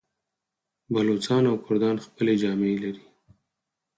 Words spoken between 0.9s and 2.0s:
بلوڅان او کردان